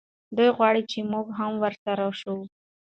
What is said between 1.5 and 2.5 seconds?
ورسره شو.